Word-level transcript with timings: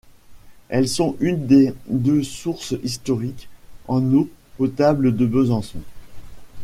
Elles 0.69 0.87
sont 0.89 1.15
une 1.19 1.45
des 1.45 1.75
deux 1.87 2.23
sources 2.23 2.73
historiques 2.83 3.49
en 3.87 4.01
eau 4.15 4.29
potable 4.57 5.15
de 5.15 5.27
Besançon. 5.27 5.81